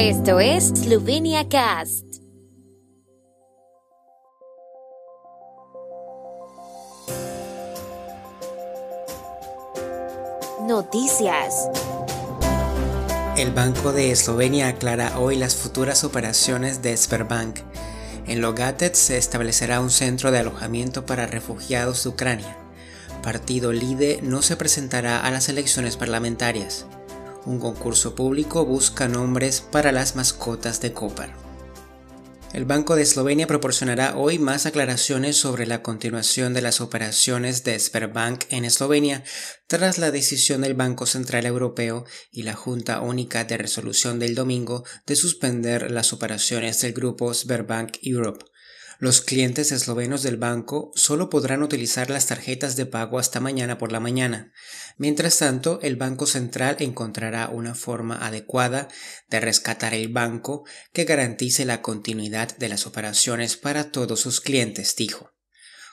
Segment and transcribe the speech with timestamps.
[0.00, 2.04] Esto es Slovenia Cast.
[10.68, 11.68] Noticias.
[13.36, 17.58] El Banco de Eslovenia aclara hoy las futuras operaciones de Sberbank.
[18.28, 22.56] En Logatec se establecerá un centro de alojamiento para refugiados de Ucrania.
[23.24, 26.86] Partido LIDE no se presentará a las elecciones parlamentarias.
[27.48, 31.30] Un concurso público busca nombres para las mascotas de Copper.
[32.52, 37.78] El Banco de Eslovenia proporcionará hoy más aclaraciones sobre la continuación de las operaciones de
[37.78, 39.24] Sberbank en Eslovenia
[39.66, 44.84] tras la decisión del Banco Central Europeo y la Junta Única de Resolución del domingo
[45.06, 48.44] de suspender las operaciones del grupo Sberbank Europe.
[49.00, 53.92] Los clientes eslovenos del banco solo podrán utilizar las tarjetas de pago hasta mañana por
[53.92, 54.52] la mañana.
[54.96, 58.88] Mientras tanto, el Banco Central encontrará una forma adecuada
[59.30, 64.96] de rescatar el banco que garantice la continuidad de las operaciones para todos sus clientes,
[64.96, 65.37] dijo.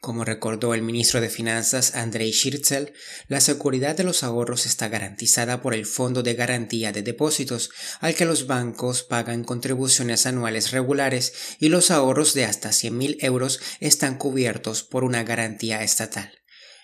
[0.00, 2.94] Como recordó el ministro de Finanzas Andrei Shirtzel,
[3.28, 7.68] la seguridad de los ahorros está garantizada por el Fondo de Garantía de Depósitos,
[8.00, 13.60] al que los bancos pagan contribuciones anuales regulares y los ahorros de hasta 100.000 euros
[13.80, 16.32] están cubiertos por una garantía estatal.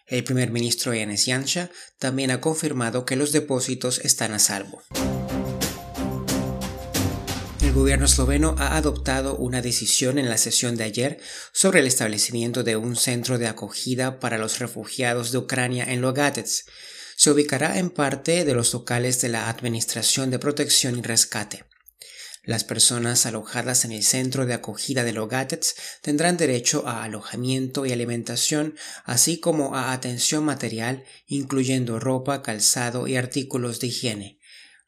[0.07, 4.83] El primer ministro Yanis Yansha también ha confirmado que los depósitos están a salvo
[7.77, 11.21] gobierno esloveno ha adoptado una decisión en la sesión de ayer
[11.53, 16.49] sobre el establecimiento de un centro de acogida para los refugiados de Ucrania en Logatec.
[17.17, 21.65] Se ubicará en parte de los locales de la Administración de Protección y Rescate.
[22.45, 25.67] Las personas alojadas en el centro de acogida de Logatec
[26.01, 33.17] tendrán derecho a alojamiento y alimentación, así como a atención material, incluyendo ropa, calzado y
[33.17, 34.36] artículos de higiene.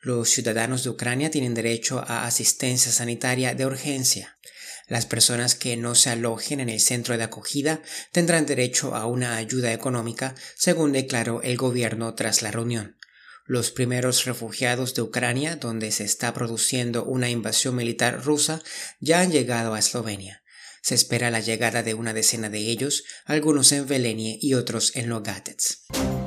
[0.01, 4.39] Los ciudadanos de Ucrania tienen derecho a asistencia sanitaria de urgencia.
[4.87, 7.83] Las personas que no se alojen en el centro de acogida
[8.13, 12.97] tendrán derecho a una ayuda económica, según declaró el gobierno tras la reunión.
[13.45, 18.63] Los primeros refugiados de Ucrania, donde se está produciendo una invasión militar rusa,
[19.01, 20.43] ya han llegado a Eslovenia.
[20.81, 25.09] Se espera la llegada de una decena de ellos, algunos en Velenie y otros en
[25.09, 26.18] Logatec.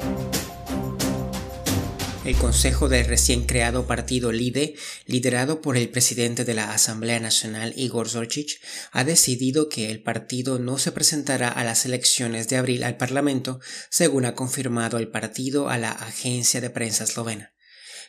[2.23, 4.75] El Consejo del recién creado partido LIDE,
[5.07, 8.61] liderado por el presidente de la Asamblea Nacional Igor Zorchich,
[8.91, 13.59] ha decidido que el partido no se presentará a las elecciones de abril al Parlamento,
[13.89, 17.55] según ha confirmado el partido a la agencia de prensa eslovena.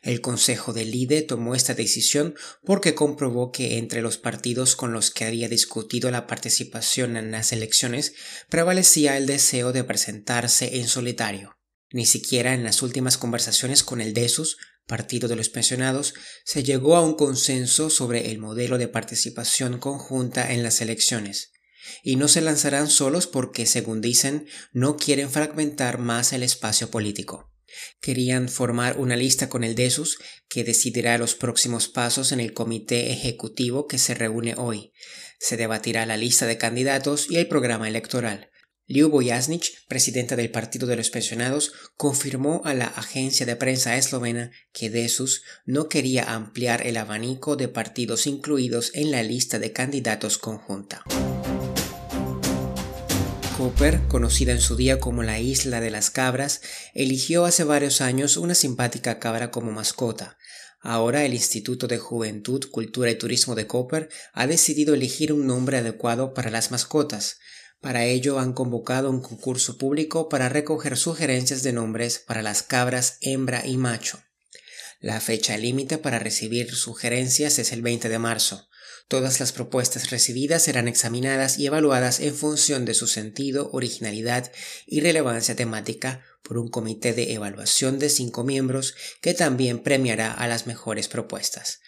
[0.02, 2.34] El Consejo del LIDE tomó esta decisión
[2.64, 7.52] porque comprobó que entre los partidos con los que había discutido la participación en las
[7.52, 8.12] elecciones
[8.50, 11.61] prevalecía el deseo de presentarse en solitario.
[11.92, 16.14] Ni siquiera en las últimas conversaciones con el DESUS, Partido de los Pensionados,
[16.44, 21.52] se llegó a un consenso sobre el modelo de participación conjunta en las elecciones.
[22.02, 27.52] Y no se lanzarán solos porque, según dicen, no quieren fragmentar más el espacio político.
[28.00, 33.12] Querían formar una lista con el DESUS que decidirá los próximos pasos en el comité
[33.12, 34.92] ejecutivo que se reúne hoy.
[35.38, 38.51] Se debatirá la lista de candidatos y el programa electoral.
[38.92, 44.50] Liu Boyasnich, presidenta del Partido de los Pensionados, confirmó a la agencia de prensa eslovena
[44.74, 50.36] que Desus no quería ampliar el abanico de partidos incluidos en la lista de candidatos
[50.36, 51.04] conjunta.
[53.56, 56.60] Cooper, conocida en su día como la Isla de las Cabras,
[56.92, 60.36] eligió hace varios años una simpática cabra como mascota.
[60.82, 65.78] Ahora el Instituto de Juventud, Cultura y Turismo de Cooper ha decidido elegir un nombre
[65.78, 67.38] adecuado para las mascotas.
[67.82, 73.18] Para ello han convocado un concurso público para recoger sugerencias de nombres para las cabras
[73.20, 74.22] hembra y macho.
[75.00, 78.68] La fecha límite para recibir sugerencias es el 20 de marzo.
[79.08, 84.52] Todas las propuestas recibidas serán examinadas y evaluadas en función de su sentido, originalidad
[84.86, 90.46] y relevancia temática por un comité de evaluación de cinco miembros que también premiará a
[90.46, 91.80] las mejores propuestas.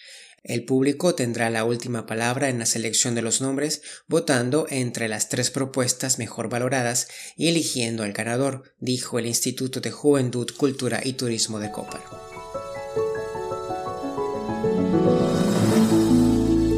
[0.45, 5.31] El público tendrá la última palabra en la selección de los nombres, votando entre las
[5.31, 11.15] tres propuestas mejor valoradas y eligiendo al ganador, dijo el Instituto de Juventud, Cultura y
[11.15, 12.03] Turismo de Koper.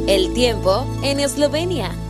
[0.07, 2.06] El tiempo en Eslovenia.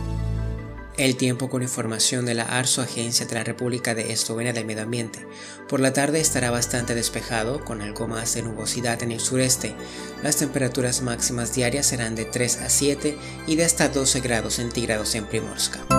[0.97, 4.81] El tiempo con información de la ARSO, Agencia de la República de Eslovenia del Medio
[4.81, 5.27] Ambiente.
[5.69, 9.75] Por la tarde estará bastante despejado, con algo más de nubosidad en el sureste.
[10.23, 13.15] Las temperaturas máximas diarias serán de 3 a 7
[13.45, 15.96] y de hasta 12 grados centígrados en Primorska.